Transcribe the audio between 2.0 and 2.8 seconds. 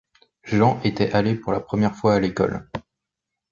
à l’école.